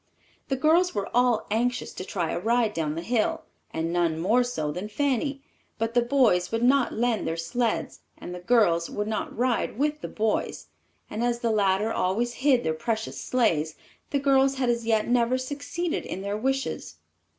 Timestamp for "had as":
14.55-14.87